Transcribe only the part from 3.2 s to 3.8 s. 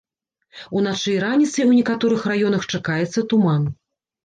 туман.